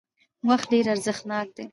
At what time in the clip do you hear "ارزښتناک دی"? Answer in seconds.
0.93-1.65